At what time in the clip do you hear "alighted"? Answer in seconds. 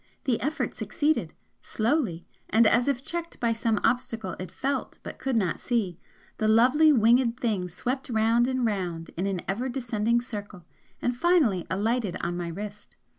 11.69-12.17